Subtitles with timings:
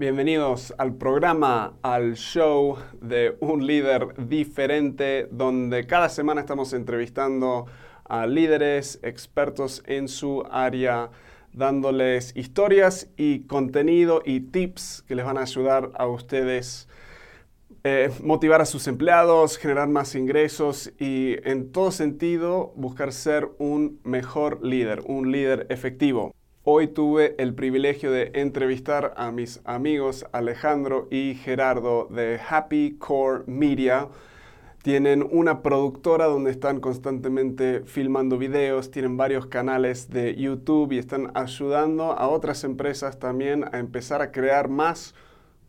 [0.00, 7.66] Bienvenidos al programa, al show de un líder diferente, donde cada semana estamos entrevistando
[8.08, 11.10] a líderes, expertos en su área,
[11.52, 16.88] dándoles historias y contenido y tips que les van a ayudar a ustedes
[17.84, 24.00] eh, motivar a sus empleados, generar más ingresos y en todo sentido buscar ser un
[24.04, 26.32] mejor líder, un líder efectivo.
[26.62, 33.44] Hoy tuve el privilegio de entrevistar a mis amigos Alejandro y Gerardo de Happy Core
[33.46, 34.08] Media.
[34.82, 41.30] Tienen una productora donde están constantemente filmando videos, tienen varios canales de YouTube y están
[41.32, 45.14] ayudando a otras empresas también a empezar a crear más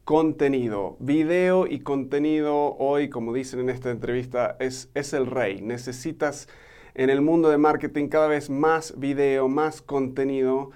[0.03, 0.97] contenido.
[0.99, 5.61] Video y contenido hoy, como dicen en esta entrevista, es, es el rey.
[5.61, 6.49] Necesitas
[6.93, 10.71] en el mundo de marketing cada vez más video, más contenido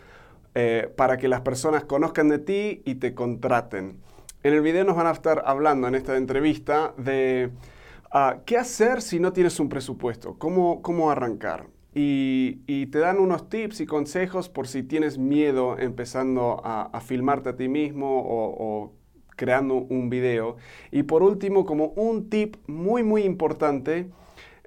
[0.53, 3.99] eh, para que las personas conozcan de ti y te contraten.
[4.43, 7.49] En el video nos van a estar hablando en esta entrevista de
[8.11, 11.67] ah, qué hacer si no tienes un presupuesto, cómo, cómo arrancar.
[11.97, 17.55] Y, te dan unos tips y consejos por si tienes miedo empezando a, filmarte a
[17.55, 18.93] ti mismo o,
[19.37, 20.57] creando un video.
[20.91, 24.09] Y por último, como un tip muy, muy importante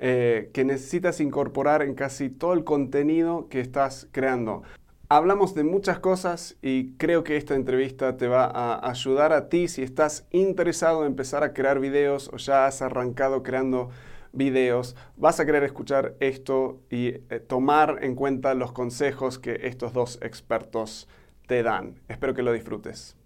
[0.01, 4.63] eh, que necesitas incorporar en casi todo el contenido que estás creando.
[5.11, 9.67] Hablamos de muchas cosas y creo que esta entrevista te va a ayudar a ti
[9.67, 13.91] si estás interesado en empezar a crear videos o ya has arrancado creando
[14.33, 14.97] videos.
[15.17, 20.19] Vas a querer escuchar esto y eh, tomar en cuenta los consejos que estos dos
[20.23, 21.09] expertos
[21.47, 22.01] te dan.
[22.09, 23.18] Espero que lo disfrutes.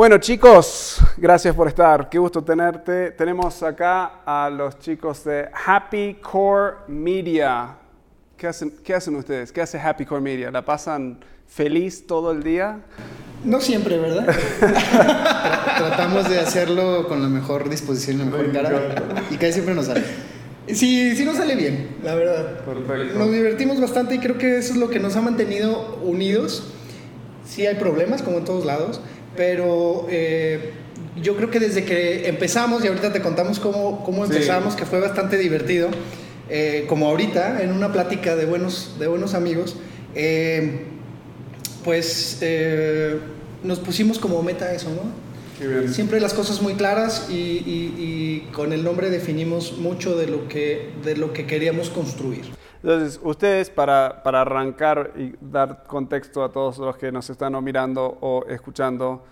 [0.00, 2.08] Bueno chicos, gracias por estar.
[2.08, 3.10] Qué gusto tenerte.
[3.10, 7.76] Tenemos acá a los chicos de Happy Core Media.
[8.34, 9.52] ¿Qué hacen, ustedes?
[9.52, 10.50] ¿Qué hace Happy Core Media?
[10.50, 12.80] ¿La pasan feliz todo el día?
[13.44, 14.24] No siempre, ¿verdad?
[15.76, 18.94] Tratamos de hacerlo con la mejor disposición y la mejor cara.
[19.30, 20.02] Y casi siempre nos sale.
[20.68, 22.60] Sí, sí nos sale bien, la verdad.
[22.64, 23.18] Perfecto.
[23.18, 26.72] Nos divertimos bastante y creo que eso es lo que nos ha mantenido unidos.
[27.44, 29.02] Sí hay problemas, como en todos lados,
[29.36, 30.72] pero eh,
[31.20, 35.00] yo creo que desde que empezamos, y ahorita te contamos cómo, cómo empezamos, que fue
[35.00, 35.88] bastante divertido.
[36.48, 39.76] Eh, como ahorita, en una plática de buenos, de buenos amigos,
[40.14, 40.86] eh,
[41.84, 43.18] pues eh,
[43.62, 45.30] nos pusimos como meta eso, ¿no?
[45.92, 51.16] Siempre las cosas muy claras y, con el nombre definimos mucho de lo que, de
[51.16, 52.46] lo que queríamos construir.
[52.82, 58.18] Entonces, ustedes para, para arrancar y dar contexto a todos los que nos están mirando
[58.20, 59.24] o escuchando,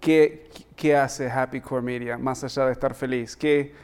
[0.00, 3.36] ¿qué, qué hace Happy Core Media más allá de estar feliz?
[3.36, 3.74] ¿Qué,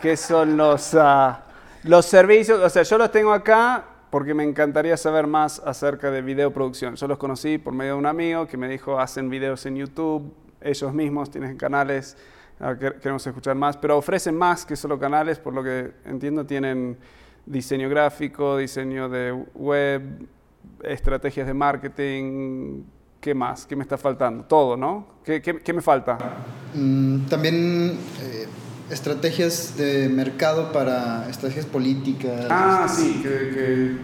[0.00, 0.94] qué son los...
[0.94, 1.52] Uh,
[1.84, 6.22] los servicios, o sea, yo los tengo acá porque me encantaría saber más acerca de
[6.22, 6.94] videoproducción.
[6.94, 10.32] Yo los conocí por medio de un amigo que me dijo, hacen videos en YouTube,
[10.60, 12.16] ellos mismos tienen canales,
[12.60, 16.96] ah, queremos escuchar más, pero ofrecen más que solo canales, por lo que entiendo tienen
[17.46, 20.02] diseño gráfico, diseño de web,
[20.82, 22.82] estrategias de marketing,
[23.20, 23.66] ¿qué más?
[23.66, 24.44] ¿Qué me está faltando?
[24.44, 25.06] Todo, ¿no?
[25.24, 26.18] ¿Qué, me falta?
[26.74, 27.98] Mm, también...
[28.22, 28.46] Eh,
[28.90, 32.46] estrategias de mercado para estrategias políticas.
[32.50, 33.96] Ah, sí, que, que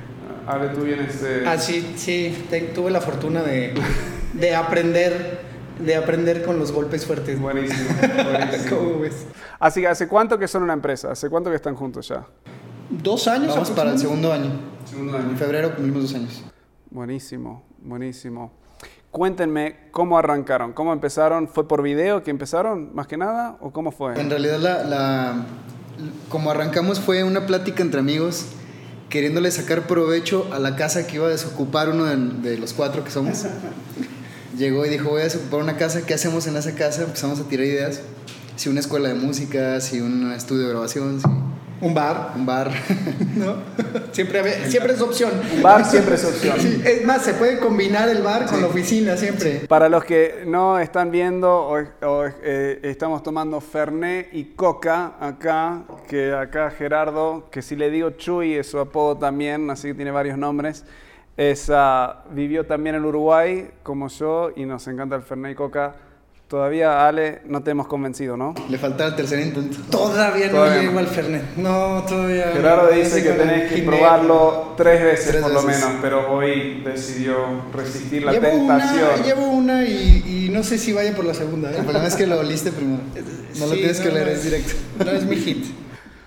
[0.47, 1.47] Ale, tú vienes de...
[1.47, 2.35] Ah, sí, sí,
[2.75, 3.75] tuve la fortuna de,
[4.33, 5.47] de aprender
[5.79, 7.41] de aprender con los golpes fuertes.
[7.41, 7.89] Buenísimo,
[8.33, 8.77] buenísimo.
[8.77, 9.27] ¿Cómo ves?
[9.61, 11.13] Así que, ¿hace cuánto que son una empresa?
[11.13, 12.27] ¿Hace cuánto que están juntos ya?
[12.91, 13.49] Dos años.
[13.49, 14.51] Vamos para el segundo año.
[14.85, 15.31] Segundo año.
[15.31, 16.43] En febrero cumplimos dos años.
[16.91, 18.53] Buenísimo, buenísimo.
[19.11, 21.49] Cuéntenme cómo arrancaron, cómo empezaron.
[21.49, 24.19] ¿Fue por video que empezaron, más que nada, o cómo fue?
[24.19, 25.47] En realidad, la, la,
[26.29, 28.47] como arrancamos fue una plática entre amigos,
[29.09, 33.11] queriéndole sacar provecho a la casa que iba a desocupar uno de, los cuatro que
[33.11, 33.45] somos.
[34.59, 37.03] Llegó y dijo, voy a desocupar una casa, ¿qué hacemos en esa casa?
[37.03, 38.01] Empezamos a tirar ideas.
[38.57, 41.29] Si una escuela de música, si un estudio de grabación, si
[41.81, 42.33] un bar.
[42.37, 42.71] Un bar.
[43.37, 43.57] ¿No?
[44.13, 45.33] Siempre, siempre es opción.
[45.57, 46.57] Un bar siempre es opción.
[46.85, 49.67] es más, se puede combinar el bar con la oficina siempre.
[49.69, 56.33] Para los que no están viendo, o, eh, estamos tomando Fernet y Coca acá, que
[56.33, 60.39] acá Gerardo, que si le digo Chuy es su apodo también, así que tiene varios
[60.39, 60.85] nombres.
[61.37, 61.71] Es,
[62.31, 65.95] vivió también en Uruguay, como yo, y nos encanta el Fernet y Coca
[66.49, 68.55] Todavía, Ale, no te hemos convencido, ¿no?
[68.71, 69.77] Le falta el tercer intento.
[69.91, 71.57] Todavía, no llego al Fernet.
[71.57, 72.53] No, todavía.
[72.55, 77.37] Gerardo dice que tenés que probarlo tres veces por lo menos, pero hoy decidió
[77.75, 79.11] resistir la tentación.
[79.15, 81.71] Una, llevo una y, no sé si vaya por la segunda.
[81.71, 81.77] ¿eh?
[81.81, 83.03] El problema es que lo oliste primero.
[83.59, 84.73] No lo tienes que leer, es directo.
[85.05, 85.67] No es mi hit.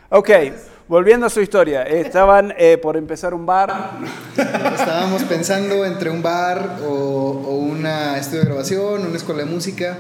[0.10, 0.30] Ok,
[0.92, 3.98] volviendo a su historia, estaban eh, por empezar un bar.
[4.38, 10.00] Estábamos pensando entre un bar o, o una estudio de grabación, una escuela de música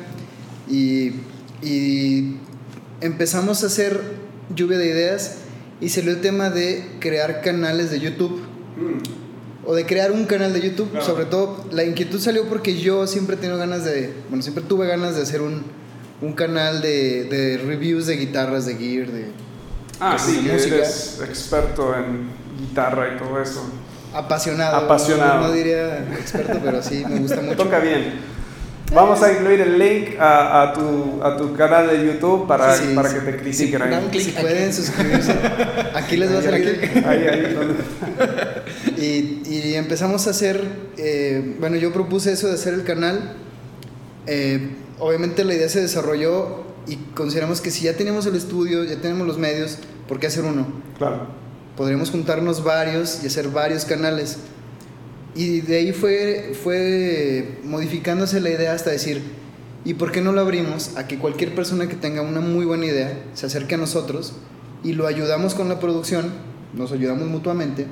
[0.69, 1.13] y,
[1.61, 2.35] y
[2.99, 4.01] empezamos a hacer
[4.53, 5.38] lluvia de ideas
[5.79, 8.41] y salió el tema de crear canales de YouTube.
[8.75, 9.21] Mm.
[9.63, 10.89] O de crear un canal de YouTube.
[11.01, 14.11] Sobre todo, la inquietud salió porque yo siempre he tenido ganas de.
[14.27, 15.61] Bueno, siempre tuve ganas de hacer un,
[16.19, 19.27] un canal de, de reviews de guitarras, de gear, de.
[20.01, 20.75] Ah, sí, música.
[20.75, 22.27] eres experto en
[22.59, 23.69] guitarra y todo eso.
[24.13, 24.77] Apasionado.
[24.77, 25.48] Apasionado.
[25.48, 27.56] No, diría experto, pero sí, me gusta mucho.
[27.56, 28.19] Toca bien.
[28.94, 33.13] Vamos a incluir el link a, a, tu, a tu, canal de YouTube para, para
[33.13, 34.07] que te critiquen ahí.
[34.12, 35.33] clic, si pueden suscribirse.
[35.94, 37.03] Aquí les va a salir.
[37.07, 37.77] Ahí, ahí.
[38.98, 40.62] y, y, empezamos a hacer,
[40.98, 43.36] eh, bueno, yo propuse eso de hacer el canal.
[44.27, 49.00] Eh, obviamente la idea se desarrolló y consideramos que si ya tenemos el estudio, ya
[49.00, 50.66] tenemos los medios, ¿por qué hacer uno?
[50.98, 51.28] Claro.
[51.78, 54.38] Podríamos juntarnos varios y hacer varios canales.
[55.36, 59.22] Y de ahí fue, fue modificándose la idea hasta decir,
[59.86, 62.86] ¿y por qué no lo abrimos a que cualquier persona que tenga una muy buena
[62.86, 64.34] idea se acerque a nosotros
[64.84, 66.31] y lo ayudamos con la producción,
[66.74, 67.88] nos ayudamos mutuamente?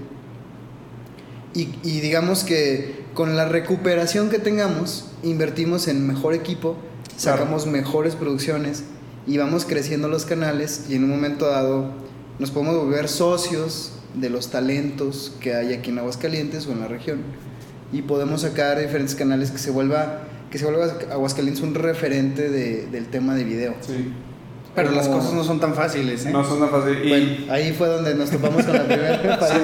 [1.54, 6.76] Y, y digamos que con la recuperación que tengamos, invertimos en mejor equipo,
[7.20, 8.86] sacamos mejores producciones
[9.28, 11.92] y vamos creciendo los canales y en un momento dado
[12.40, 16.88] nos podemos volver socios de los talentos que hay aquí en Aguascalientes o en la
[16.88, 17.20] región.
[17.92, 22.88] Y podemos sacar diferentes canales que se vuelva, que se vuelva Aguascalientes un referente de,
[22.88, 23.76] del tema de video.
[23.82, 24.14] Sí.
[24.74, 26.32] Pero las cosas no son tan fáciles, ¿eh?
[26.32, 27.10] No son tan fáciles.
[27.10, 29.60] Bueno, ahí fue donde nos topamos con la primera sí.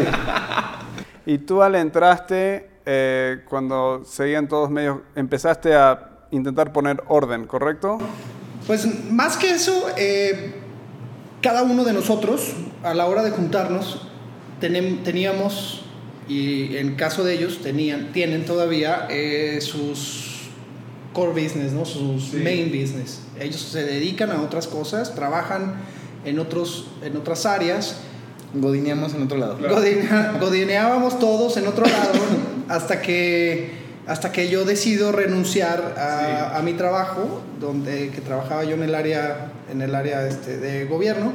[1.25, 7.97] Y tú al entraste, eh, cuando seguían todos medios, empezaste a intentar poner orden, ¿correcto?
[8.67, 10.55] Pues más que eso, eh,
[11.41, 12.53] cada uno de nosotros,
[12.83, 14.01] a la hora de juntarnos,
[14.59, 15.85] teníamos,
[16.27, 20.49] y en caso de ellos, tenían, tienen todavía eh, sus
[21.13, 21.85] core business, ¿no?
[21.85, 23.21] sus main business.
[23.39, 25.75] Ellos se dedican a otras cosas, trabajan
[26.25, 27.97] en, otros, en otras áreas.
[28.53, 29.57] Godineamos en otro lado.
[30.39, 32.19] godineábamos todos en otro lado
[32.67, 38.75] hasta que, hasta que yo decido renunciar a, a, mi trabajo, donde, que trabajaba yo
[38.75, 41.33] en el área, en el área este, de gobierno,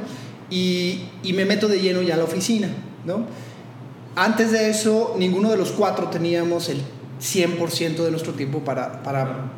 [0.49, 2.69] y, y me meto de lleno ya a la oficina.
[3.05, 3.25] ¿no?
[4.15, 6.81] Antes de eso, ninguno de los cuatro teníamos el
[7.21, 9.51] 100% de nuestro tiempo para, para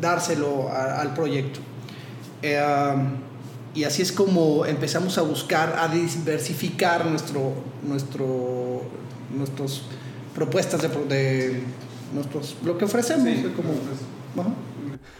[0.00, 1.60] dárselo al proyecto.
[2.42, 2.60] Eh,
[3.74, 7.52] y así es como empezamos a buscar, a diversificar nuestro,
[7.86, 8.82] nuestro,
[9.36, 9.82] nuestras
[10.34, 11.62] propuestas de, de
[12.12, 13.28] nuestros, lo que ofrecemos.
[13.54, 13.70] como,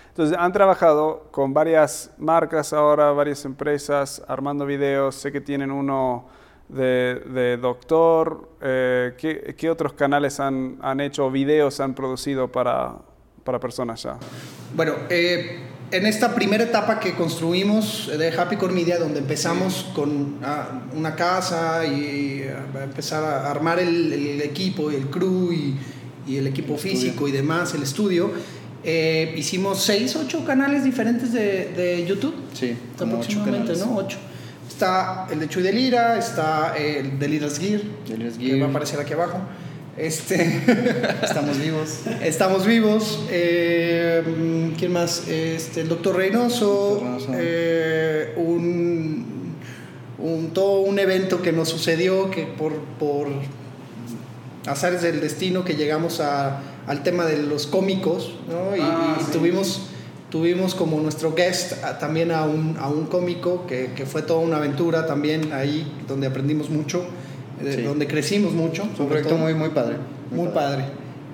[0.08, 5.14] Entonces, han trabajado con varias marcas ahora, varias empresas, armando videos.
[5.14, 6.26] Sé que tienen uno
[6.68, 8.50] de, Doctor?
[8.60, 12.96] Eh, ¿qué, otros canales han, han, hecho, videos han producido para,
[13.44, 14.16] para personas ya?
[14.74, 15.60] Bueno, eh,
[15.90, 21.16] en esta primera etapa que construimos de Happy Core Media, donde empezamos con ah, una
[21.16, 25.76] casa y a empezar a armar el, equipo, el crew y,
[26.26, 28.30] y el equipo físico y demás, el estudio,
[28.82, 32.34] eh, hicimos seis, ocho canales diferentes de, de YouTube.
[32.54, 33.96] Sí, aproximadamente, ¿no?
[33.96, 34.18] Ocho.
[34.68, 37.82] Está el de Chuy de Lira, está el de Lira's Gear,
[38.38, 39.40] que va a aparecer aquí abajo.
[39.96, 40.62] Este,
[41.22, 42.00] Estamos vivos.
[42.22, 43.20] Estamos vivos.
[43.30, 45.28] Eh, ¿Quién más?
[45.28, 47.18] Este, el doctor Reynoso.
[47.34, 49.54] Eh, un,
[50.18, 53.28] un, todo un evento que nos sucedió que por, por
[54.66, 58.76] azares del destino que llegamos a, al tema de los cómicos ¿no?
[58.76, 59.90] y, ah, tuvimos
[60.30, 64.58] Tuvimos como nuestro guest también a un, a un cómico que, que, fue toda una
[64.58, 67.04] aventura también ahí donde aprendimos mucho,
[67.60, 68.84] eh, donde crecimos mucho.
[68.96, 69.96] Un proyecto muy, muy padre.
[70.30, 70.84] Muy, padre.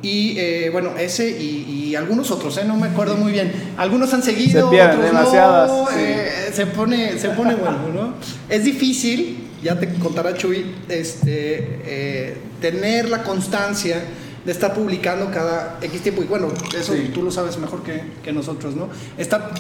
[0.01, 2.65] Y eh, bueno, ese y, y, algunos otros, ¿eh?
[2.67, 3.53] no me acuerdo muy bien.
[3.77, 5.71] Algunos han seguido, se otros demasiadas.
[5.71, 8.15] No, eh, se, pone, se pone bueno, ¿no?
[8.49, 14.03] Es difícil, ya te contará Chuy, este, tener la constancia
[14.45, 16.23] de estar publicando cada X tiempo.
[16.23, 18.89] Y bueno, eso tú lo sabes mejor que, que nosotros, ¿no?
[19.19, 19.53] Estar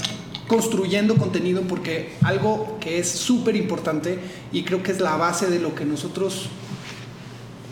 [0.47, 4.19] construyendo contenido porque algo que es súper importante
[4.53, 6.49] y creo que es la base de lo que nosotros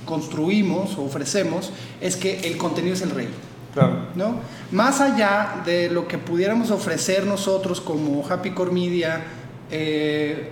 [0.05, 3.29] construimos o ofrecemos es que el contenido es el rey.
[3.73, 4.09] Claro.
[4.17, 4.41] ¿no?
[4.73, 9.23] Más allá de lo que pudiéramos ofrecer nosotros como Happy Core Media
[9.71, 10.51] eh,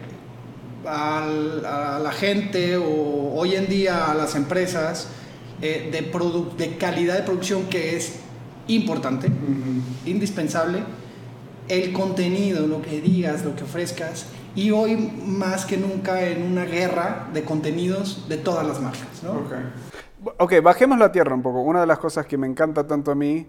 [0.87, 5.09] a la gente o hoy en día a las empresas,
[5.61, 8.17] eh, de, de calidad de producción que es
[8.67, 9.29] importante,
[10.07, 10.83] indispensable.
[11.69, 16.65] El contenido, lo que digas, lo que ofrezcas, y hoy más que nunca en una
[16.65, 19.23] guerra de contenidos de todas las marcas.
[19.23, 19.45] ¿no?
[20.39, 21.62] ok, bajemos la tierra un poco.
[21.62, 23.47] Una de las cosas que me encanta tanto a mí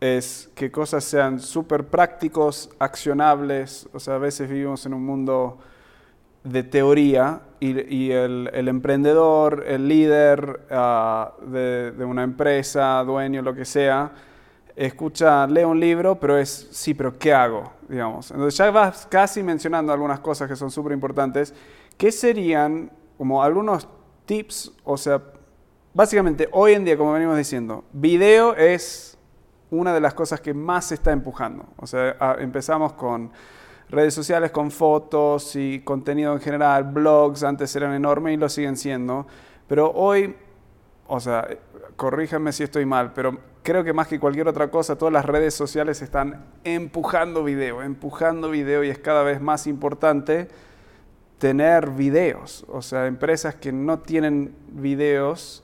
[0.00, 3.88] es que cosas sean súper prácticos, accionables.
[3.92, 5.58] O sea, a veces vivimos en un mundo
[6.44, 14.12] de teoría y, el, emprendedor, el líder ah, de, una empresa, dueño, lo que sea,
[14.76, 17.72] escucha, lee un libro, pero es, sí, pero ¿qué hago?
[17.88, 18.30] Digamos.
[18.30, 21.54] Entonces ya vas casi mencionando algunas cosas que son súper importantes.
[21.96, 23.88] ¿Qué serían como algunos
[24.26, 24.72] tips?
[24.84, 25.22] O sea,
[25.94, 29.16] básicamente hoy en día, como venimos diciendo, video es
[29.70, 31.64] una de las cosas que más se está empujando.
[31.78, 33.32] O sea, empezamos con
[33.88, 38.76] redes sociales con fotos y contenido en general, blogs, antes eran enormes y lo siguen
[38.76, 39.26] siendo,
[39.68, 40.34] pero hoy,
[41.06, 41.46] o sea,
[41.96, 45.54] corríjanme si estoy mal, pero creo que más que cualquier otra cosa, todas las redes
[45.54, 50.48] sociales están empujando video, empujando video y es cada vez más importante
[51.38, 55.62] tener videos, o sea, empresas que no tienen videos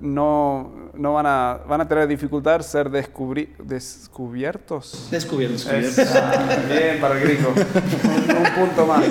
[0.00, 5.08] no, no van, a, van a tener dificultad ser descubri descubiertos.
[5.10, 5.66] Descubiertos.
[6.68, 7.48] bien, para el gringo.
[7.50, 9.04] Un, punto más.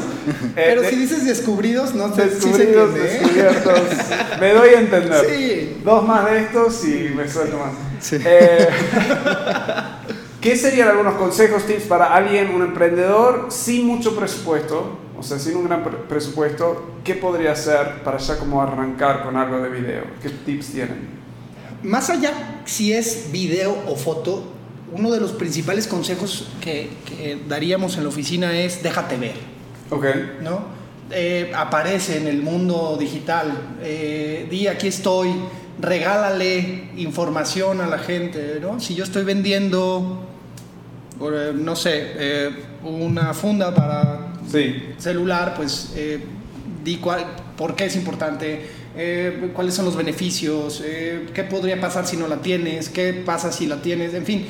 [0.55, 2.99] Pero eh, si dices descubridos, no sé Descubridos, ¿eh?
[2.99, 3.81] descubiertos.
[4.39, 5.25] Me doy a entender.
[5.29, 5.81] Sí.
[5.83, 7.73] Dos más de estos y me suelto más.
[7.99, 8.17] Sí.
[8.23, 8.69] Eh,
[10.39, 14.97] ¿Qué serían algunos consejos, tips para alguien, un emprendedor sin mucho presupuesto?
[15.21, 19.61] O sea, sin un gran presupuesto, ¿qué podría hacer para ya como arrancar con algo
[19.61, 20.01] de video?
[20.19, 21.09] ¿Qué tips tienen?
[21.83, 24.51] Más allá si es video o foto,
[24.91, 26.89] uno de los principales consejos que,
[27.47, 29.35] daríamos en la oficina es déjate ver.
[29.91, 30.05] Ok.
[30.41, 30.61] ¿No?
[31.11, 35.29] Eh, aparece en el mundo digital, eh, di aquí estoy,
[35.79, 38.79] regálale información a la gente, ¿no?
[38.79, 40.25] Si yo estoy vendiendo,
[41.21, 44.10] eh, no sé, una funda para
[44.97, 46.23] celular, pues eh,
[46.83, 47.25] di cuál,
[47.57, 48.65] por qué es importante,
[48.95, 53.51] eh, cuáles son los beneficios, eh, qué podría pasar si no la tienes, qué pasa
[53.51, 54.45] si la tienes, en fin.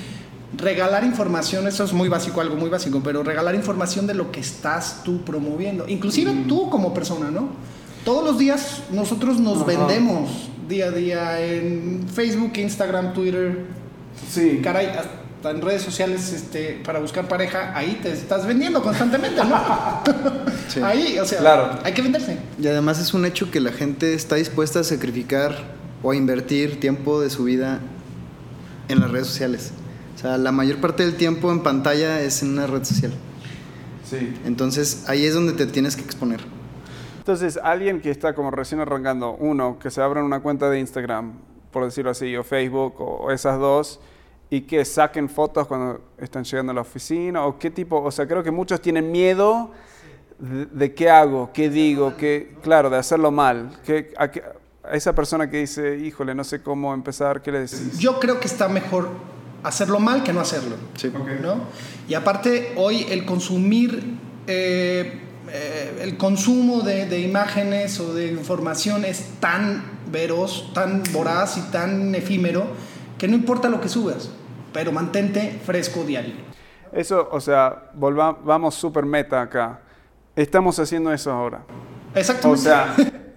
[0.57, 4.41] Regalar información, eso es muy básico, algo muy básico, pero regalar información de lo que
[4.41, 6.47] estás tú promoviendo, inclusive mm.
[6.47, 7.49] tú como persona, ¿no?
[8.03, 13.65] Todos los días nosotros nos vendemos día a día en Facebook, Instagram, Twitter.
[14.29, 14.59] Sí.
[14.63, 14.89] Caray,
[15.49, 19.55] en redes sociales este, para buscar pareja, ahí te estás vendiendo constantemente, ¿no?
[20.85, 21.79] Ahí, o sea, claro.
[21.83, 22.37] hay que venderse.
[22.57, 25.53] Y además es un hecho que la gente está dispuesta a sacrificar
[26.01, 27.79] o a invertir tiempo de su vida
[28.87, 29.73] en las redes sociales.
[30.15, 33.11] O sea, la mayor parte del tiempo en pantalla es en una red social.
[34.09, 34.33] Sí.
[34.45, 36.39] Entonces, ahí es donde te tienes que exponer.
[37.17, 41.33] Entonces, alguien que está como recién arrancando, uno, que se abra una cuenta de Instagram,
[41.71, 43.99] por decirlo así, o Facebook, o esas dos,
[44.53, 48.27] y que saquen fotos cuando están llegando a la oficina o qué tipo, o sea,
[48.27, 49.71] creo que muchos tienen miedo
[50.37, 53.71] de, qué hago, qué digo, qué, claro, de hacerlo mal.
[53.85, 54.29] Que, a,
[54.91, 57.97] esa persona que dice, híjole, no sé cómo empezar, ¿qué le decís?
[57.97, 59.07] Yo creo que está mejor
[59.63, 60.75] hacerlo mal que no hacerlo.
[60.97, 61.13] Sí.
[61.41, 61.61] ¿no?
[62.09, 64.17] Y aparte, hoy el consumir,
[64.47, 69.81] eh, eh, el consumo de, de imágenes o de información es tan
[70.11, 72.65] veroz, tan voraz y tan efímero
[73.17, 74.29] que no importa lo que subas
[74.73, 76.35] pero mantente fresco diario.
[76.91, 79.79] Eso, o sea, volvamos, vamos súper meta acá.
[80.35, 81.63] Estamos haciendo eso ahora.
[82.13, 82.59] Exactamente.
[82.59, 82.95] O sea,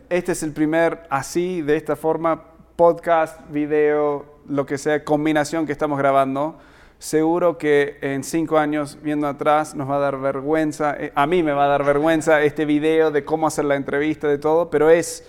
[0.08, 2.42] este es el primer, así, de esta forma,
[2.76, 6.58] podcast, video, lo que sea, combinación que estamos grabando.
[6.98, 11.42] Seguro que en cinco años, viendo atrás, nos va a dar vergüenza, eh, a mí
[11.42, 14.88] me va a dar vergüenza este video de cómo hacer la entrevista, de todo, pero
[14.90, 15.28] es,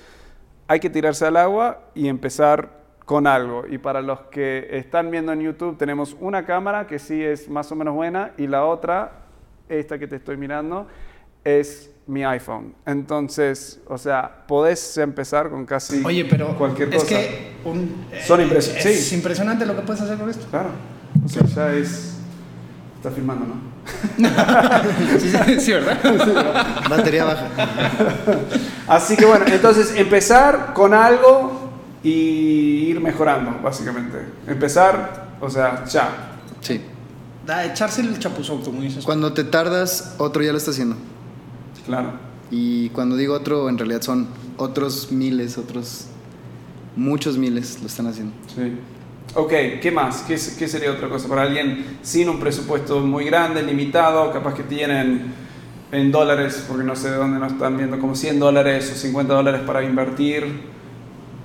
[0.67, 3.65] hay que tirarse al agua y empezar con algo.
[3.69, 7.71] Y para los que están viendo en YouTube, tenemos una cámara que sí es más
[7.71, 9.25] o menos buena y la otra,
[9.69, 10.87] esta que te estoy mirando,
[11.43, 12.75] es mi iPhone.
[12.85, 17.15] Entonces, o sea, podés empezar con casi Oye, pero cualquier es cosa.
[17.15, 17.53] Que
[18.25, 18.85] Son impresionantes.
[18.85, 20.45] Es impresionante lo que puedes hacer con esto.
[20.49, 20.69] Claro.
[21.23, 22.17] O sea, ya es...
[22.97, 23.75] Está filmando, ¿no?
[25.19, 25.99] sí, sí, ¿verdad?
[26.89, 27.47] Batería baja.
[28.87, 31.54] Así que bueno, entonces empezar con algo
[32.05, 34.19] y ir mejorando, básicamente.
[34.45, 36.37] Empezar, o sea, ya.
[36.61, 36.79] Sí.
[37.43, 39.03] Da, echarse el chapuzón, como dices.
[39.03, 40.97] Cuando te tardas, otro ya lo está haciendo.
[41.83, 42.13] Claro.
[42.51, 46.05] Y cuando digo otro, en realidad son otros miles, otros
[46.95, 48.33] muchos miles lo están haciendo.
[48.55, 48.77] Sí.
[49.33, 50.21] Ok, ¿qué más?
[50.21, 51.27] ¿Qué, ¿Qué, sería otra cosa?
[51.27, 55.33] Para alguien sin un presupuesto muy grande, limitado, capaz que tienen
[55.91, 59.33] en dólares, porque no sé de dónde nos están viendo, como 100 dólares o 50
[59.33, 60.74] dólares para invertir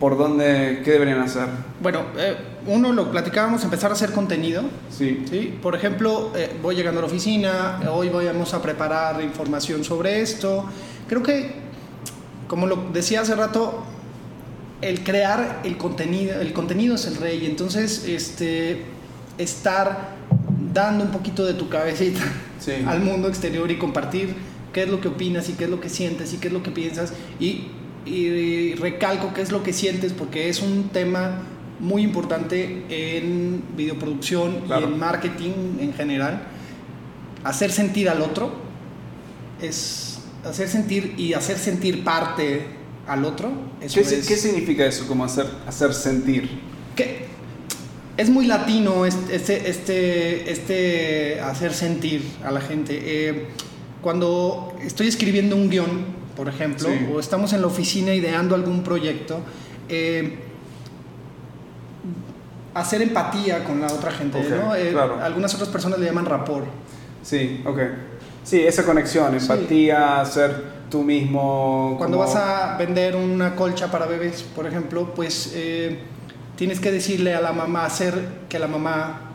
[0.00, 1.46] ¿por dónde, qué deberían hacer?
[1.80, 2.34] Bueno, eh,
[2.66, 4.62] uno, lo platicábamos, empezar a hacer contenido.
[4.90, 5.24] Sí.
[5.28, 5.58] ¿sí?
[5.62, 10.64] Por ejemplo, eh, voy llegando a la oficina, hoy vamos a preparar información sobre esto.
[11.06, 11.52] Creo que,
[12.48, 13.84] como lo decía hace rato,
[14.80, 17.44] el crear el contenido, el contenido es el rey.
[17.44, 18.84] Entonces, este,
[19.36, 20.16] estar
[20.72, 22.22] dando un poquito de tu cabecita
[22.86, 24.34] al mundo exterior y compartir
[24.72, 26.62] qué es lo que opinas y qué es lo que sientes y qué es lo
[26.62, 27.12] que piensas.
[27.38, 27.66] Y,
[28.06, 31.42] y recalco qué es lo que sientes porque es un tema
[31.80, 36.42] muy importante en videoproducción y en marketing en general.
[37.42, 38.52] Hacer sentir al otro
[39.62, 42.66] es hacer sentir y hacer sentir parte
[43.06, 43.50] al otro.
[43.80, 46.48] ¿Qué, ¿Qué, significa eso, como hacer, hacer sentir?
[46.94, 47.26] Que
[48.16, 53.00] es muy latino este, este, este hacer sentir a la gente.
[53.02, 53.46] Eh,
[54.02, 59.40] cuando estoy escribiendo un guion, por ejemplo, o estamos en la oficina ideando algún proyecto,
[59.90, 60.38] eh,
[62.72, 64.74] hacer empatía con la otra gente, ¿no?
[64.74, 66.64] Eh, algunas otras personas le llaman rapport.
[67.22, 67.78] Sí, ok.
[68.42, 71.96] Sí, esa conexión, empatía, ser tú mismo.
[71.98, 75.98] Cuando vas a vender una colcha para bebés, por ejemplo, pues eh,
[76.56, 78.14] tienes que decirle a la mamá, hacer
[78.48, 79.32] que la mamá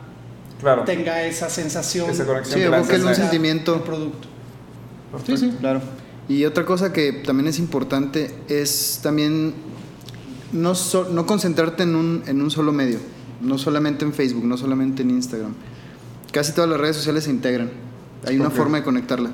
[0.84, 2.10] tenga esa sensación.
[2.10, 2.84] Esa conexión.
[2.84, 3.84] Sí, un sentimiento.
[3.84, 4.26] producto.
[5.24, 5.56] Sí, sí.
[5.60, 5.80] Claro.
[6.28, 9.54] Y otra cosa que también es importante es también
[10.52, 10.72] no,
[11.12, 12.98] no concentrarte en un, en un solo medio,
[13.40, 15.54] no solamente en Facebook, no solamente en Instagram.
[16.32, 17.70] Casi todas las redes sociales se integran.
[18.26, 19.30] Hay una forma de conectarla.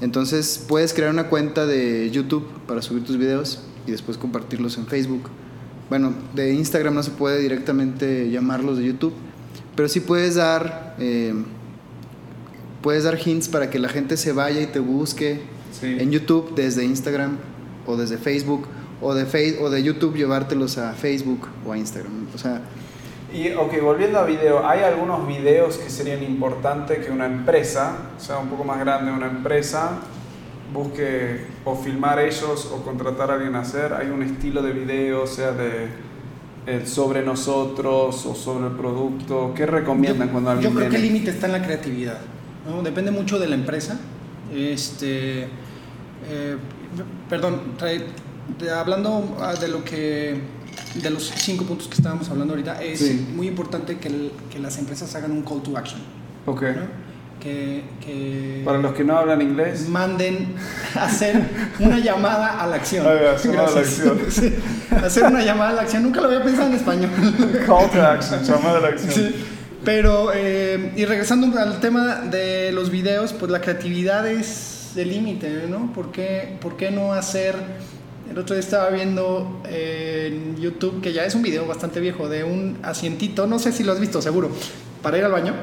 [0.00, 4.86] Entonces puedes crear una cuenta de YouTube para subir tus videos y después compartirlos en
[4.86, 5.30] Facebook.
[5.88, 9.14] Bueno, de Instagram no se puede directamente llamarlos de YouTube,
[9.76, 11.34] pero sí puedes dar eh,
[12.82, 15.40] puedes dar hints para que la gente se vaya y te busque
[15.82, 17.36] en YouTube desde Instagram
[17.86, 18.66] o desde Facebook
[19.00, 22.26] o de, face, o de YouTube llevártelos a Facebook o a Instagram.
[22.34, 22.62] O sea,
[23.34, 28.20] y, ok, volviendo a video, ¿hay algunos videos que serían importantes que una empresa, o
[28.20, 29.98] sea, un poco más grande, una empresa,
[30.72, 33.92] busque o filmar ellos o contratar a alguien a hacer?
[33.94, 35.88] ¿Hay un estilo de video, o sea, de
[36.66, 39.52] eh, sobre nosotros o sobre el producto?
[39.54, 42.20] ¿Qué recomiendan cuando alguien Yo creo que el límite está en la creatividad.
[42.82, 43.98] Depende mucho de la empresa.
[44.54, 45.48] Este,
[46.28, 46.56] eh,
[47.28, 47.60] perdón,
[48.74, 50.40] hablando ah, de lo que
[50.94, 55.14] de los cinco puntos que estábamos hablando ahorita, es muy importante que, que, las empresas
[55.14, 56.00] hagan un call to action.
[56.46, 56.62] Ok.
[57.40, 59.88] Que, que, Para los que no hablan inglés.
[59.88, 60.54] Manden
[60.94, 61.40] hacer
[61.78, 63.06] una llamada a la acción.
[65.04, 66.02] hacer una llamada a la acción.
[66.02, 67.10] Nunca lo había pensado en español.
[67.66, 69.12] Call to action, llamada a la acción.
[69.12, 69.34] Sí.
[69.84, 75.64] Pero, eh, y regresando al tema de los videos, pues la creatividad es el límite,
[75.68, 75.92] ¿no?
[75.92, 77.54] ¿Por qué, ¿Por qué no hacer...
[78.30, 82.42] El otro día estaba viendo en YouTube, que ya es un video bastante viejo, de
[82.42, 84.50] un asientito, no sé si lo has visto, seguro,
[85.00, 85.54] para ir al baño.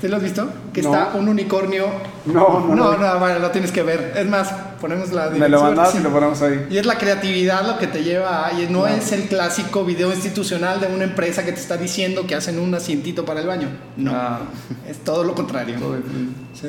[0.00, 0.48] ¿Sí lo has visto?
[0.72, 1.86] Que está un unicornio.
[2.26, 2.96] No, no, no.
[2.96, 4.14] No, vale, lo tienes que ver.
[4.16, 6.66] Es más, ponemos la Me lo mandas y lo ponemos ahí.
[6.70, 8.66] Y es la creatividad lo que te lleva ahí.
[8.70, 12.58] No, es el clásico video institucional de una empresa que te está diciendo que hacen
[12.58, 13.68] un asientito para el baño.
[13.96, 14.12] No.
[14.12, 14.40] Ah.
[14.88, 15.76] Es todo lo contrario.
[16.54, 16.68] ¿Sí?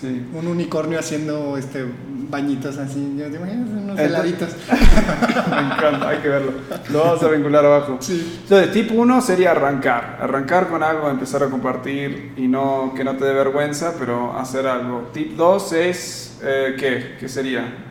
[0.00, 0.26] Sí.
[0.34, 1.86] Un unicornio haciendo este
[2.28, 4.50] bañitos así, yo unos heladitos.
[5.50, 6.52] Me encanta, hay que verlo.
[6.90, 7.96] Lo vamos a vincular abajo.
[8.00, 8.40] Sí.
[8.42, 10.18] Entonces, tipo uno sería arrancar.
[10.20, 14.66] Arrancar con algo, empezar a compartir y no que no te dé vergüenza, pero hacer
[14.66, 15.08] algo.
[15.14, 17.16] Tip 2 es, eh, ¿qué?
[17.18, 17.84] ¿Qué sería?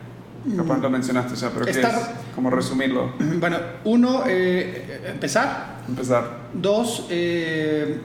[0.56, 1.88] Capaz lo mencionaste ya, pero ¿qué es?
[2.34, 3.14] Como resumirlo.
[3.40, 5.78] Bueno, uno, eh, empezar.
[5.88, 6.24] Empezar.
[6.52, 7.98] Dos, eh,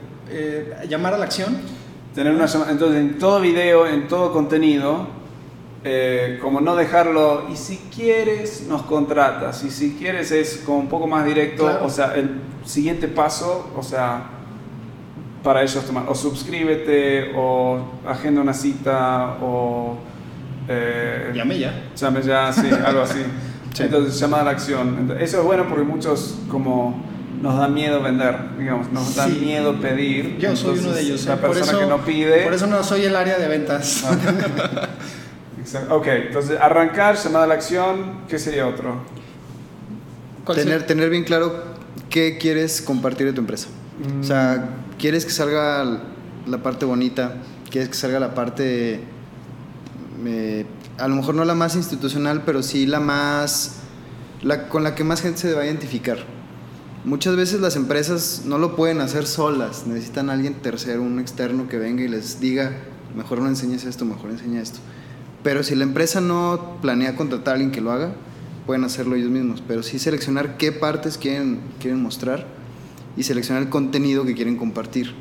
[0.88, 1.56] llamar a la acción
[2.14, 5.06] Tener una Entonces, en todo video, en todo contenido,
[5.82, 10.88] eh, como no dejarlo, y si quieres, nos contratas, y si quieres es como un
[10.88, 14.24] poco más directo, o sea, el siguiente paso, o sea,
[15.42, 19.96] para ellos tomar, o suscríbete, o agenda una cita, o...
[20.68, 21.72] Eh, llame ya.
[21.96, 23.20] Llame ya, sí, algo así.
[23.78, 25.16] Entonces, llamada a la acción.
[25.18, 27.02] Eso es bueno porque muchos como
[27.42, 30.38] nos da miedo vender, digamos, nos da miedo pedir.
[30.38, 31.26] Yo soy uno de ellos.
[31.26, 31.38] La ¿eh?
[31.38, 32.44] persona que no pide.
[32.44, 34.04] Por eso no soy el área de ventas.
[35.90, 39.02] ok, entonces arrancar, llamada a la acción, ¿qué sería otro?
[40.54, 41.64] Tener, tener bien claro
[42.10, 43.66] qué quieres compartir de tu empresa.
[44.20, 44.98] O sea, mm.
[44.98, 46.00] quieres que salga
[46.46, 47.34] la parte bonita,
[47.70, 49.00] quieres que salga la parte,
[50.26, 53.80] eh, a lo mejor no la más institucional, pero sí la más,
[54.42, 56.18] la, con la que más gente se va a identificar.
[57.04, 61.68] Muchas veces las empresas no lo pueden hacer solas, necesitan a alguien tercero, un externo
[61.68, 62.72] que venga y les diga,
[63.16, 64.78] mejor no enseñes esto, mejor enseña esto.
[65.42, 68.14] Pero si la empresa no planea contratar a alguien que lo haga,
[68.66, 69.62] pueden hacerlo ellos mismos.
[69.66, 72.46] Pero sí seleccionar qué partes quieren, quieren mostrar
[73.16, 75.12] y seleccionar el contenido que quieren compartir.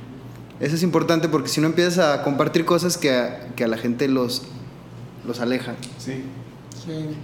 [0.59, 3.77] Eso es importante porque si no empiezas a compartir cosas que a, que a la
[3.77, 4.43] gente los,
[5.25, 5.73] los aleja.
[5.97, 6.21] Sí.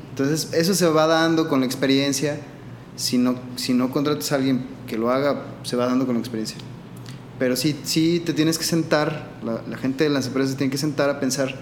[0.09, 2.39] Entonces, eso se va dando con la experiencia.
[2.97, 6.19] Si no, si no contratas a alguien que lo haga, se va dando con la
[6.19, 6.57] experiencia.
[7.39, 10.77] Pero sí, sí te tienes que sentar, la, la gente de las empresas tiene que
[10.77, 11.55] sentar a pensar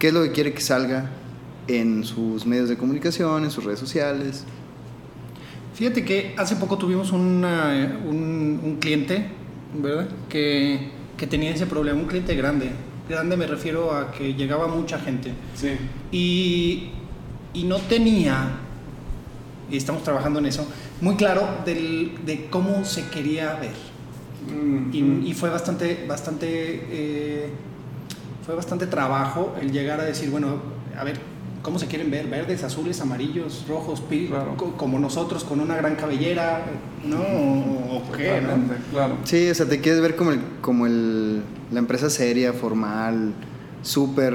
[0.00, 1.10] qué es lo que quiere que salga
[1.68, 4.44] en sus medios de comunicación, en sus redes sociales.
[5.74, 9.28] Fíjate que hace poco tuvimos una, un, un, cliente,
[9.80, 10.08] ¿verdad?
[10.28, 12.70] Que, que, tenía ese problema, un cliente grande.
[13.08, 15.32] Grande me refiero a que llegaba mucha gente.
[15.54, 15.76] Sí.
[16.10, 16.90] Y,
[17.54, 18.58] y no tenía,
[19.70, 20.66] y estamos trabajando en eso,
[21.00, 23.74] muy claro del, de cómo se quería ver.
[24.46, 26.46] Mm, y, y, fue bastante, bastante,
[26.90, 27.50] eh,
[28.46, 30.56] fue bastante trabajo el llegar a decir, bueno,
[30.98, 31.20] a ver,
[31.62, 34.56] cómo se quieren ver, verdes, azules, amarillos, rojos, claro.
[34.76, 36.64] como nosotros con una gran cabellera,
[37.04, 37.18] ¿no?
[37.18, 38.74] ¿O qué, ¿no?
[38.90, 39.16] Claro.
[39.24, 43.34] Sí, o sea, te quieres ver como el, como el, la empresa seria, formal,
[43.82, 44.34] súper,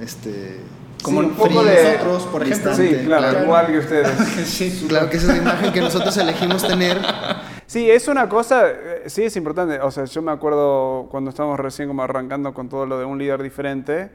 [0.00, 0.60] este...
[1.02, 2.74] Como sí, un poco de nosotros, por ejemplo.
[2.74, 4.18] Sí, claro, claro, igual que ustedes.
[4.46, 6.98] sí, claro que esa es la imagen que nosotros elegimos tener.
[7.66, 9.78] Sí, es una cosa, eh, sí es importante.
[9.80, 13.18] O sea, yo me acuerdo cuando estábamos recién como arrancando con todo lo de un
[13.18, 14.10] líder diferente,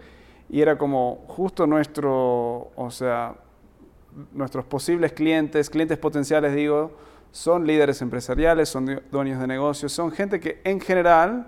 [0.50, 3.36] y era como justo nuestro, o sea,
[4.34, 6.92] nuestros posibles clientes, clientes potenciales digo,
[7.32, 11.48] son líderes empresariales, son dueños de negocios, son gente que en general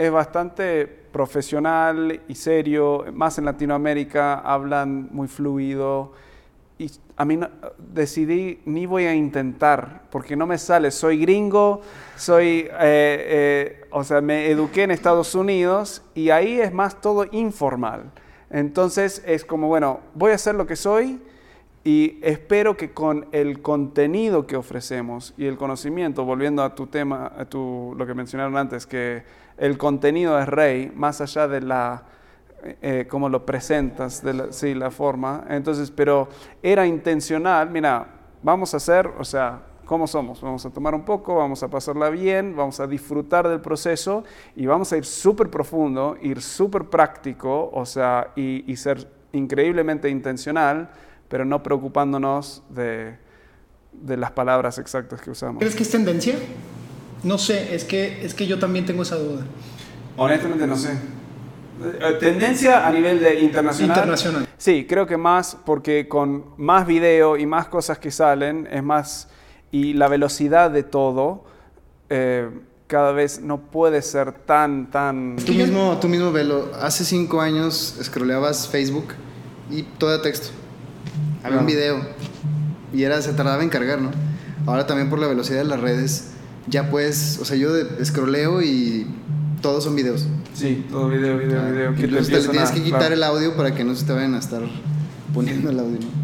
[0.00, 6.12] es bastante profesional y serio, más en Latinoamérica, hablan muy fluido.
[6.78, 7.38] Y a mí
[7.92, 10.90] decidí, ni voy a intentar, porque no me sale.
[10.90, 11.82] Soy gringo,
[12.16, 17.26] soy, eh, eh, o sea, me eduqué en Estados Unidos y ahí es más todo
[17.32, 18.10] informal.
[18.48, 21.20] Entonces es como, bueno, voy a hacer lo que soy
[21.84, 27.32] y espero que con el contenido que ofrecemos y el conocimiento, volviendo a tu tema,
[27.36, 29.24] a tu, lo que mencionaron antes, que
[29.60, 32.02] el contenido es rey, más allá de la,
[32.82, 35.44] eh, cómo lo presentas, de la, sí, la forma.
[35.50, 36.28] Entonces, pero
[36.62, 38.06] era intencional, mira,
[38.42, 40.40] vamos a hacer, o sea, ¿Cómo somos?
[40.40, 44.22] Vamos a tomar un poco, vamos a pasarla bien, vamos a disfrutar del proceso
[44.54, 50.08] y vamos a ir súper profundo, ir súper práctico, o sea, y, y, ser increíblemente
[50.08, 50.90] intencional,
[51.28, 53.16] pero no preocupándonos de,
[53.90, 55.58] de, las palabras exactas que usamos.
[55.58, 56.36] ¿Crees que es tendencia?
[57.22, 59.44] No sé, es que, es que yo también tengo esa duda.
[60.16, 60.92] Honestamente no sé.
[61.82, 63.96] Eh, ¿Tendencia a nivel de internacional?
[63.96, 64.48] Internacional.
[64.58, 69.28] Sí, creo que más porque con más video y más cosas que salen es más
[69.70, 71.44] y la velocidad de todo
[72.10, 72.50] eh,
[72.86, 75.36] cada vez no puede ser tan, tan...
[75.36, 79.14] Tú mismo, tú mismo velo, hace cinco años scrolleabas Facebook
[79.70, 80.48] y todo texto.
[81.42, 82.00] Había un video
[82.92, 84.10] y era, se tardaba en cargar, ¿no?
[84.66, 86.32] Ahora también por la velocidad de las redes
[86.70, 87.70] ya puedes, o sea, yo
[88.02, 89.06] scrolleo y
[89.60, 90.26] todos son videos.
[90.54, 91.94] Sí, todo video, video, video.
[91.94, 94.38] Que te, te tienes que quitar el audio para que no se te vayan a
[94.38, 94.62] estar
[95.34, 96.20] poniendo el audio, ¿no?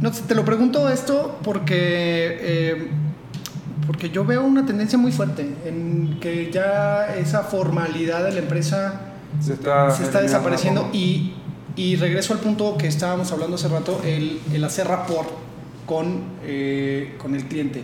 [0.00, 2.88] No, te lo pregunto esto porque, eh,
[3.86, 9.00] porque yo veo una tendencia muy fuerte en que ya esa formalidad de la empresa
[9.40, 11.34] se está, se está desapareciendo y,
[11.76, 15.28] y, regreso al punto que estábamos hablando hace rato, el, el hacer rapport
[15.86, 17.82] con, eh, con el cliente.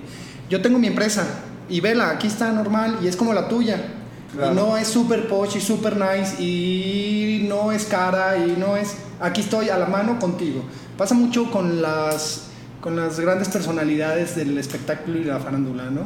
[0.53, 1.25] Yo tengo mi empresa
[1.67, 3.87] y vela, aquí está normal y es como la tuya.
[4.35, 4.53] Claro.
[4.53, 8.97] Y no es super posh y super nice y no es cara y no es...
[9.19, 10.63] Aquí estoy a la mano contigo.
[10.99, 12.49] Pasa mucho con las,
[12.83, 16.03] con las grandes personalidades del espectáculo y la farándula, ¿no?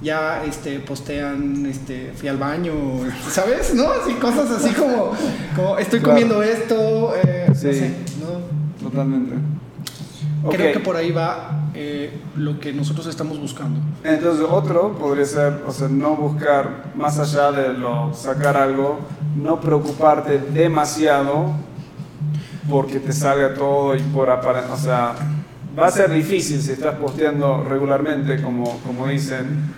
[0.00, 2.72] Ya este, postean, este, fui al baño,
[3.30, 3.74] ¿sabes?
[3.74, 3.90] ¿No?
[3.92, 5.12] Así, cosas así como,
[5.54, 8.88] como estoy comiendo esto, eh, sí, no sé, ¿no?
[8.88, 9.61] Totalmente.
[10.50, 10.72] Creo okay.
[10.72, 13.80] que por ahí va eh, lo que nosotros estamos buscando.
[14.02, 18.98] Entonces, otro podría ser, o sea, no buscar más allá de lo, sacar algo,
[19.36, 21.52] no preocuparte demasiado
[22.68, 24.74] porque te salga todo y por apariencia.
[24.74, 25.14] O sea,
[25.78, 29.72] va a ser difícil si estás posteando regularmente, como, como dicen,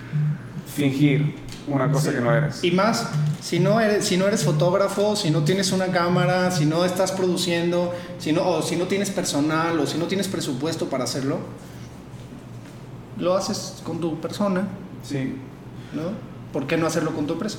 [0.66, 2.62] fingir una cosa que no eres.
[2.62, 3.08] Y más,
[3.40, 7.12] si no, eres, si no eres fotógrafo, si no tienes una cámara, si no estás
[7.12, 11.38] produciendo, si no, o si no tienes personal o si no tienes presupuesto para hacerlo,
[13.18, 14.68] lo haces con tu persona.
[15.02, 15.36] Sí.
[15.92, 16.02] ¿No?
[16.52, 17.58] ¿Por qué no hacerlo con tu empresa?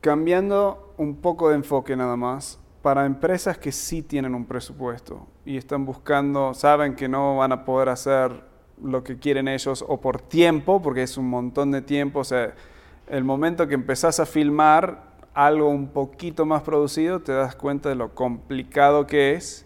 [0.00, 5.56] Cambiando un poco de enfoque nada más, para empresas que sí tienen un presupuesto y
[5.56, 8.44] están buscando, saben que no van a poder hacer
[8.82, 12.54] lo que quieren ellos o por tiempo, porque es un montón de tiempo, o sea,
[13.10, 17.94] el momento que empezás a filmar algo un poquito más producido, te das cuenta de
[17.94, 19.64] lo complicado que es,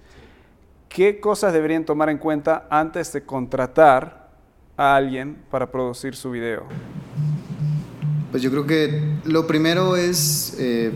[0.89, 4.29] qué cosas deberían tomar en cuenta antes de contratar
[4.77, 6.65] a alguien para producir su video?
[8.31, 10.93] Pues yo creo que lo primero es eh,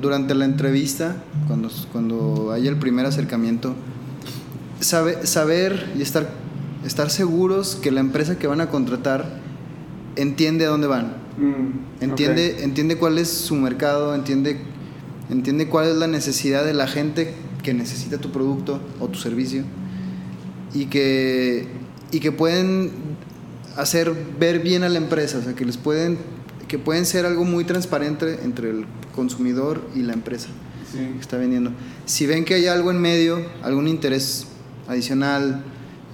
[0.00, 3.74] durante la entrevista, cuando, cuando hay el primer acercamiento,
[4.80, 6.28] sabe, saber y estar,
[6.84, 9.40] estar seguros que la empresa que van a contratar
[10.16, 11.19] entiende a dónde van.
[11.38, 14.58] Mm, entiende, entiende cuál es su mercado, entiende,
[15.30, 19.64] entiende cuál es la necesidad de la gente que necesita tu producto o tu servicio
[20.74, 21.66] y que,
[22.12, 22.90] y que pueden
[23.76, 26.18] hacer ver bien a la empresa, o sea, que les pueden
[26.70, 30.50] que pueden ser algo muy transparente entre el consumidor y la empresa
[30.92, 31.72] que está vendiendo.
[32.06, 34.46] Si ven que hay algo en medio, algún interés
[34.86, 35.64] adicional,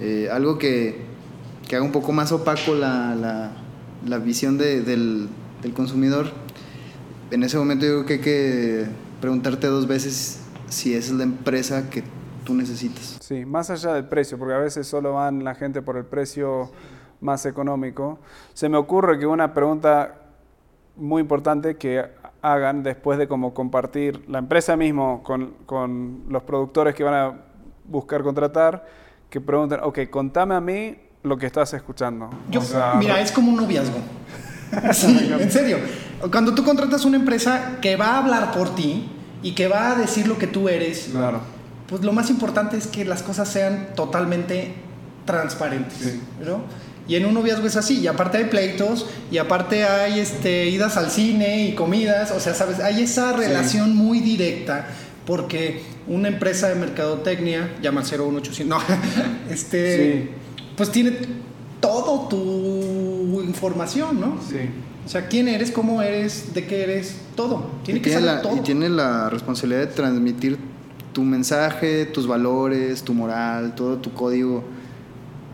[0.01, 1.01] eh, algo que,
[1.67, 3.51] que, haga un poco más opaco la, la,
[4.05, 5.29] la visión de, del,
[5.61, 6.27] del, consumidor,
[7.31, 8.85] en ese momento yo que hay que
[9.21, 12.03] preguntarte dos veces si es la empresa que
[12.45, 13.17] tú necesitas.
[13.21, 16.71] Sí, más allá del precio, porque a veces solo van la gente por el precio
[17.19, 18.19] más económico.
[18.53, 20.21] Se me ocurre que una pregunta
[20.95, 22.05] muy importante que
[22.41, 27.41] hagan después de como compartir la empresa mismo con, con los productores que van a
[27.85, 28.85] buscar contratar,
[29.29, 30.95] que pregunten, ok, contame a mí
[31.27, 32.29] lo que estás escuchando.
[32.99, 33.99] mira, es como un noviazgo.
[34.93, 35.77] sí, en serio.
[36.31, 39.09] Cuando tú contratas una empresa que va a hablar por ti
[39.43, 41.41] y que va a decir lo que tú eres, claro.
[41.87, 44.73] pues lo más importante es que las cosas sean totalmente
[45.25, 46.15] transparentes.
[46.43, 46.61] ¿no?
[47.07, 50.97] Y en un noviazgo es así, y aparte hay pleitos, y aparte hay este, idas
[50.97, 54.87] al cine y comidas, o sea, sabes, hay esa relación muy directa,
[55.25, 58.79] porque una empresa de mercadotecnia, llama 01800, no,
[59.49, 60.31] este,
[60.77, 61.17] pues tiene
[61.81, 64.39] todo tu información, ¿no?
[64.47, 64.57] Sí.
[65.05, 67.71] O sea, quién eres, cómo eres, de qué eres, todo.
[67.83, 68.57] Tiene que saber todo.
[68.57, 70.57] Y tiene la responsabilidad de transmitir
[71.13, 74.63] tu mensaje, tus valores, tu moral, todo tu código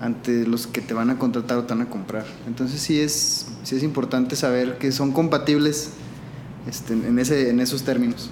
[0.01, 2.25] ante los que te van a contratar o te van a comprar.
[2.45, 5.91] Entonces sí es, sí es importante saber que son compatibles
[6.67, 8.29] este, en, ese, en esos términos.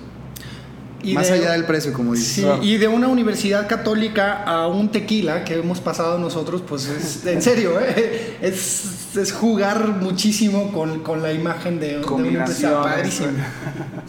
[1.03, 2.45] Más allá del precio, como dices.
[2.45, 7.25] Sí, y de una universidad católica a un tequila que hemos pasado nosotros, pues es,
[7.25, 8.37] en serio, ¿eh?
[8.41, 13.31] es, es, jugar muchísimo con, con la imagen de, de, una empresa padrísima.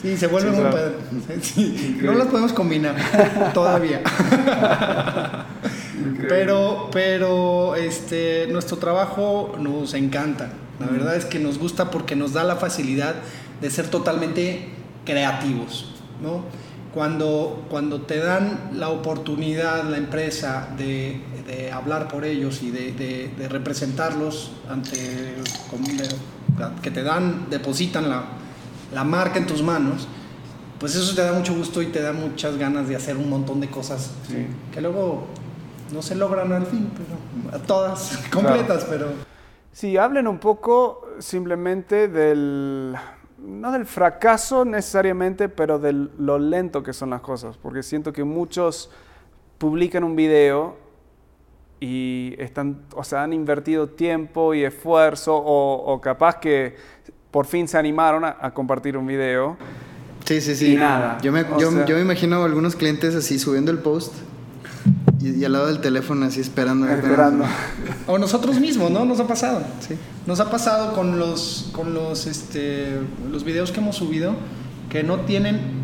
[0.00, 0.94] Sí, se vuelve muy padre.
[1.40, 2.96] Sí, no las podemos combinar
[3.54, 4.02] todavía.
[6.28, 10.52] Pero, pero este, nuestro trabajo nos encanta.
[10.78, 13.14] La verdad es que nos gusta porque nos da la facilidad
[13.60, 14.68] de ser totalmente
[15.04, 15.92] creativos.
[16.22, 16.44] ¿no?
[16.94, 22.92] Cuando, cuando te dan la oportunidad, la empresa, de, de hablar por ellos y de,
[22.92, 25.34] de, representarlos ante
[26.82, 28.24] que te dan, depositan la,
[28.92, 30.06] la marca en tus manos,
[30.78, 33.60] pues eso te da mucho gusto y te da muchas ganas de hacer un montón
[33.60, 34.10] de cosas
[34.72, 35.26] que luego
[35.92, 39.06] no se logran al fin, pero a todas completas, pero...
[39.72, 42.94] Sí, hablen un poco simplemente del,
[43.42, 48.24] no del fracaso necesariamente, pero de lo lento que son las cosas, porque siento que
[48.24, 48.90] muchos
[49.58, 50.76] publican un video
[51.80, 56.76] y están, o sea, han invertido tiempo y esfuerzo o, capaz que
[57.30, 59.56] por fin se animaron a, compartir un video.
[60.24, 60.74] Sí, sí, sí.
[60.74, 61.18] Y nada.
[61.20, 64.14] Yo me, yo, yo me imagino algunos clientes así subiendo el post
[65.22, 66.88] y, al lado del teléfono así esperando.
[66.88, 67.44] Esperando.
[68.06, 69.04] O nosotros mismos, ¿no?
[69.04, 69.62] Nos ha pasado.
[69.86, 69.94] Sí.
[70.26, 72.98] Nos ha pasado con los, con los, este,
[73.30, 74.34] los videos que hemos subido
[74.90, 75.82] que no tienen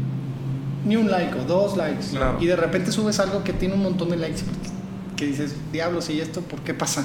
[0.84, 2.06] ni un like o dos likes.
[2.40, 4.42] Y de repente subes algo que tiene un montón de likes
[5.16, 7.04] que dices, diablos, ¿y esto por qué pasa?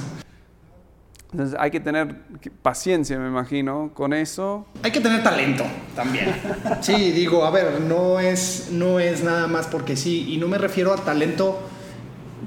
[1.32, 2.16] Entonces hay que tener
[2.62, 4.66] paciencia, me imagino, con eso.
[4.84, 5.64] Hay que tener talento
[5.96, 6.26] también.
[6.80, 10.58] Sí, digo, a ver, no es, no es nada más porque sí, y no me
[10.58, 11.58] refiero a talento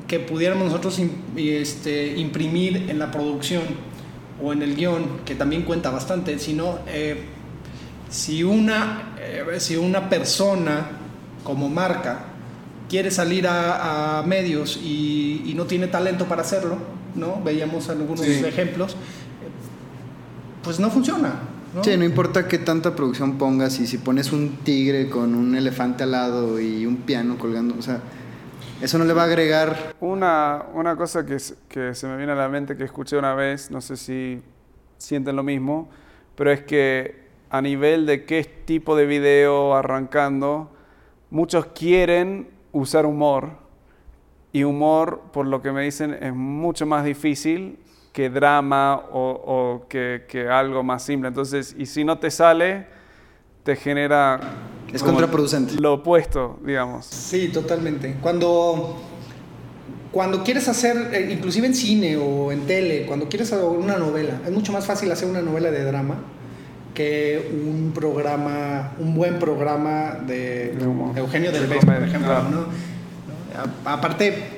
[0.08, 1.00] que pudiéramos nosotros
[1.36, 3.64] este, imprimir en la producción
[4.42, 7.26] o en el guion, que también cuenta bastante, sino eh,
[8.10, 10.92] si, una, eh, si una persona
[11.44, 12.26] como marca
[12.90, 16.78] quiere salir a, medios y, no tiene talento para hacerlo,
[17.16, 17.42] ¿no?
[17.44, 18.96] Veíamos algunos ejemplos,
[20.64, 21.34] pues no funciona.
[21.74, 21.84] ¿no?
[21.84, 26.04] Sí, no importa qué tanta producción pongas y si pones un tigre con un elefante
[26.04, 28.02] al lado y un piano colgando, o sea,
[28.82, 29.96] eso no le va a agregar.
[30.00, 31.38] Una, una cosa que,
[31.68, 34.42] que se me viene a la mente que escuché una vez, no sé si
[34.98, 35.90] sienten lo mismo,
[36.36, 40.72] pero es que a nivel de qué tipo de video arrancando,
[41.30, 43.52] muchos quieren usar humor
[44.52, 47.80] y humor, por lo que me dicen, es mucho más difícil
[48.12, 51.28] que drama o, que, que, algo más simple.
[51.28, 52.88] Entonces, y si no te sale,
[53.68, 54.40] te genera...
[54.94, 55.74] Es contraproducente.
[55.82, 57.06] Lo opuesto, digamos.
[57.06, 58.16] Sí, totalmente.
[58.22, 58.98] Cuando,
[60.14, 64.40] cuando quieres hacer, eh, inclusive en cine o en tele, cuando quieres hacer una novela,
[64.46, 66.16] es mucho más fácil hacer una novela de drama
[66.94, 70.72] que un programa, un buen programa de,
[71.18, 72.68] Eugenio del por ejemplo.
[73.84, 74.57] Aparte,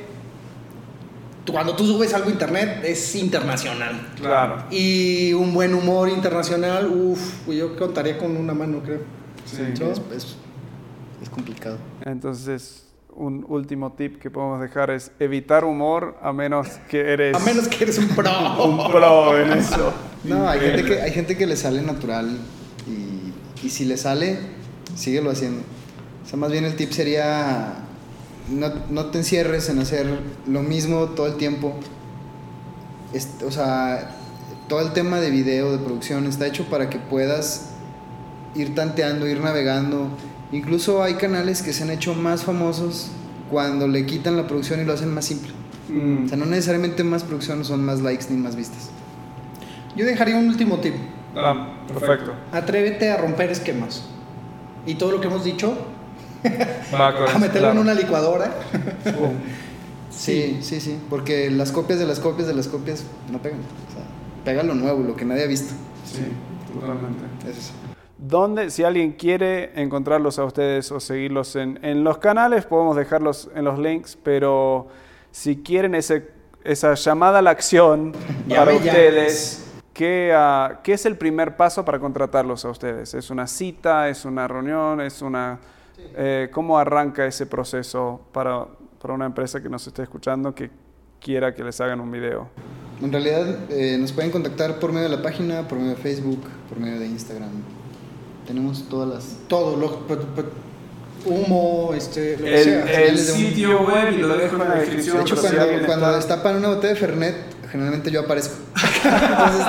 [1.51, 4.09] cuando tú subes algo a internet es internacional.
[4.15, 4.63] Claro.
[4.69, 9.01] Y un buen humor internacional, uff, yo contaría con una mano, creo.
[9.45, 9.61] Sí.
[11.21, 11.77] es complicado.
[12.05, 17.35] Entonces, un último tip que podemos dejar es evitar humor a menos que eres...
[17.35, 18.29] A menos que eres un pro.
[18.65, 19.91] un pro en eso.
[20.23, 22.37] No, hay gente, que, hay gente que le sale natural
[22.87, 24.37] y, y si le sale,
[24.95, 25.61] síguelo haciendo.
[26.23, 27.78] O sea, más bien el tip sería
[28.51, 31.75] no, no te encierres en hacer lo mismo todo el tiempo.
[33.45, 34.15] o sea,
[34.67, 37.71] todo el tema de video, de producción, está hecho para que puedas
[38.55, 40.09] ir tanteando, ir navegando
[40.51, 43.11] Incluso hay canales que se han hecho más famosos
[43.51, 45.51] cuando le quitan la producción y lo hacen más simple.
[45.89, 46.25] Mm.
[46.25, 48.89] O sea, no necesariamente más producción son más likes ni más vistas.
[49.95, 50.95] Yo dejaría un último tip.
[51.35, 52.33] Ah, perfecto.
[52.51, 54.03] Atrévete a romper esquemas.
[54.87, 55.77] Y todo lo que hemos dicho,
[56.93, 58.53] a meterlo en una licuadora.
[60.09, 60.99] sí, sí, sí.
[61.09, 63.59] Porque las copias de las copias de las copias no pegan.
[63.59, 64.03] O sea,
[64.43, 65.73] pega lo nuevo, lo que nadie ha visto.
[66.05, 66.21] Sí,
[66.73, 67.23] totalmente.
[67.49, 67.73] Es eso.
[68.17, 73.49] ¿Dónde, si alguien quiere encontrarlos a ustedes o seguirlos en, en, los canales, podemos dejarlos
[73.55, 74.87] en los links, pero
[75.31, 76.27] si quieren ese,
[76.65, 78.13] esa llamada a la acción
[78.49, 83.13] para ustedes, ¿qué, uh, ¿qué, es el primer paso para contratarlos a ustedes?
[83.13, 84.09] ¿Es una cita?
[84.09, 84.99] ¿Es una reunión?
[84.99, 85.59] ¿Es una,
[86.15, 88.67] eh, ¿Cómo arranca ese proceso para,
[89.01, 90.69] para una empresa que nos esté escuchando que
[91.19, 92.49] quiera que les hagan un video?
[93.01, 96.41] En realidad eh, nos pueden contactar por medio de la página, por medio de Facebook,
[96.67, 97.51] por medio de Instagram
[98.49, 99.37] tenemos todas las...
[99.47, 99.99] Todo, lo,
[101.23, 102.83] humo, este, lo el, sea.
[103.03, 105.17] El sitio web y lo dejo en la descripción.
[105.17, 107.35] De hecho, cuando, cuando destapan una botella de Fernet,
[107.71, 108.55] generalmente yo aparezco.
[109.03, 109.65] Entonces,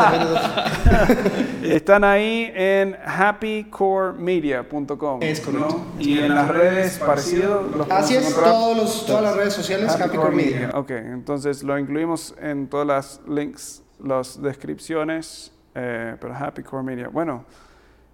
[1.62, 5.22] Están ahí en happycoremedia.com.
[5.22, 5.86] Es correcto.
[5.98, 7.86] Y en las redes parecido.
[7.90, 10.70] Así es, todos los, todas las redes sociales, Happy, Core Media.
[10.74, 17.08] Ok, entonces lo incluimos en todas las links, las descripciones, eh, pero Happy Core Media.
[17.08, 17.44] Bueno.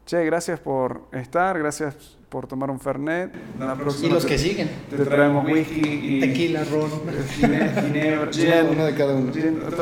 [0.06, 3.32] Che, gracias por estar, gracias por tomar un Fernet.
[4.02, 4.68] y los que siguen.
[4.90, 6.90] Te traemos whisky y tequila, ron,
[8.30, 9.32] ginebra, uno de cada uno.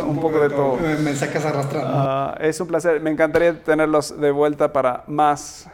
[0.07, 0.79] un poco de todo.
[1.03, 1.97] Me sacas arrastrando.
[1.99, 3.01] Uh, es un placer.
[3.01, 5.69] Me encantaría tenerlos de vuelta para más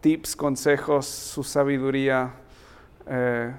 [0.00, 2.32] tips, consejos, su sabiduría.
[3.08, 3.52] Eh,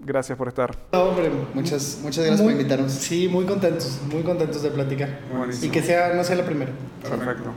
[0.00, 0.76] gracias por estar.
[0.90, 2.90] hombre, muchas, muchas gracias por invitarnos.
[2.90, 5.20] Sí, muy contentos, muy contentos de platicar.
[5.62, 6.72] Y que sea, no sea la primera.
[7.00, 7.52] Perfecto.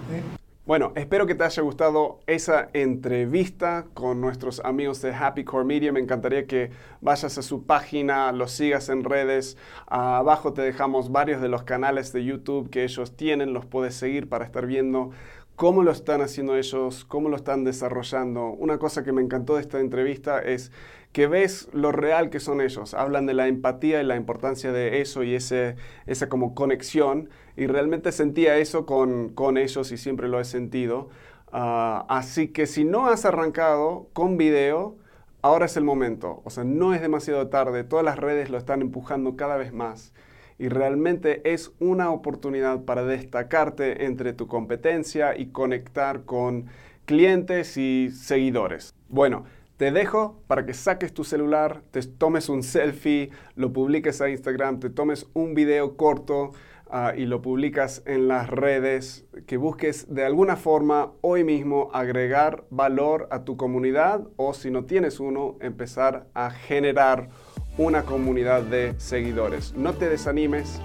[0.66, 5.92] Bueno, espero que te haya gustado esa entrevista con nuestros amigos de Happy Core Media.
[5.92, 9.58] Me encantaría que vayas a su página, los sigas en redes.
[9.86, 14.28] Abajo te dejamos varios de los canales de YouTube que ellos tienen, los puedes seguir
[14.28, 15.12] para estar viendo
[15.56, 18.50] cómo lo están haciendo ellos, cómo lo están desarrollando.
[18.50, 20.72] Una cosa que me encantó de esta entrevista es
[21.14, 22.94] que ves lo real que son ellos.
[22.94, 27.30] Hablan de la empatía y la importancia de eso y ese, esa como conexión.
[27.56, 31.10] Y realmente sentía eso con, con ellos y siempre lo he sentido.
[31.52, 34.98] Ah, así que si no has arrancado con video,
[35.42, 36.42] ahora es el momento.
[36.44, 37.86] O sea, no es demasiado tarde.
[37.86, 40.12] Todas las redes lo están empujando cada vez más.
[40.58, 46.68] Y realmente es una oportunidad para destacarte entre tu competencia y conectar con
[47.06, 48.94] clientes y seguidores.
[49.10, 49.46] Bueno,
[49.78, 54.80] te dejo para que saques tu celular, te tomes un selfie, lo publiques a Instagram,
[54.80, 56.52] te tomes un video corto
[56.90, 62.64] ah, y lo publicas en las redes, que busques de alguna forma hoy mismo agregar
[62.70, 67.30] valor a tu comunidad o si no tienes uno, empezar a generar
[67.78, 69.74] una comunidad de seguidores.
[69.76, 70.80] No te desanimes,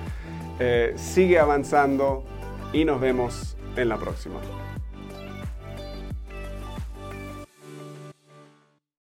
[0.58, 2.24] eh, sigue avanzando
[2.72, 4.40] y nos vemos en la próxima.